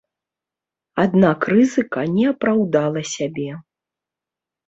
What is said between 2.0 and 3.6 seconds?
не апраўдала сябе.